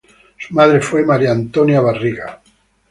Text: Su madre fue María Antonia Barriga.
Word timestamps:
Su 0.39 0.55
madre 0.55 0.81
fue 0.81 1.05
María 1.05 1.29
Antonia 1.29 1.79
Barriga. 1.79 2.41